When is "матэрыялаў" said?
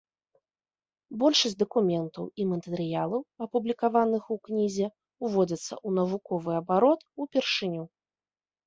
2.55-3.21